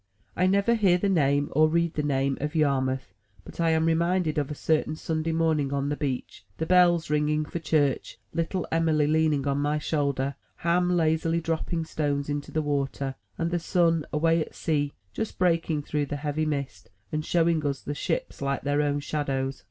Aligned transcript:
I 0.35 0.47
never 0.47 0.73
hear 0.73 0.97
the 0.97 1.09
name, 1.09 1.49
or 1.51 1.69
read 1.69 1.93
the 1.93 2.01
name, 2.01 2.35
of 2.41 2.55
Yar 2.55 2.81
mouth, 2.81 3.13
but 3.45 3.59
I 3.59 3.69
am 3.69 3.85
reminded 3.85 4.39
of 4.39 4.49
a 4.49 4.55
certain 4.55 4.95
Sunday 4.95 5.31
morning 5.31 5.71
on 5.71 5.89
the 5.89 5.95
beach, 5.95 6.43
the 6.57 6.65
bells 6.65 7.11
ringing 7.11 7.45
for 7.45 7.59
church, 7.59 8.17
little 8.33 8.67
Em'ly 8.71 9.05
leaning 9.05 9.45
on 9.45 9.59
my 9.59 9.77
shoulder, 9.77 10.33
Ham 10.55 10.89
lazily 10.89 11.39
dropping 11.39 11.85
stones 11.85 12.29
into 12.29 12.51
the 12.51 12.63
water, 12.63 13.13
and 13.37 13.51
the 13.51 13.59
sun, 13.59 14.03
away 14.11 14.41
at 14.43 14.55
sea, 14.55 14.93
just 15.13 15.37
breaking 15.37 15.83
through 15.83 16.07
the 16.07 16.15
heavy 16.17 16.47
mist, 16.47 16.89
and 17.11 17.23
showing 17.23 17.63
us 17.63 17.81
the 17.81 17.93
ships, 17.93 18.41
like 18.41 18.63
their 18.63 18.81
own 18.81 19.01
shadows. 19.01 19.59